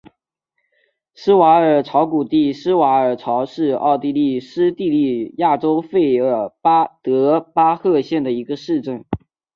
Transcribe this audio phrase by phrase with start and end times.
[1.13, 6.51] 施瓦尔曹谷地施瓦尔曹是奥地利施蒂利亚州费尔
[7.03, 9.05] 德巴赫县的一个市镇。